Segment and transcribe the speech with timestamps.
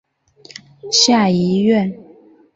[0.91, 1.93] 下议院。